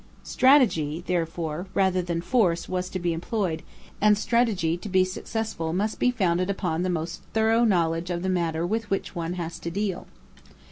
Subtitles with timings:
[0.23, 3.61] Strategy, therefore, rather than force was to be employed,
[4.01, 8.27] and strategy to be successful must be founded upon the most thorough knowledge of the
[8.27, 10.07] matter with which one has to deal.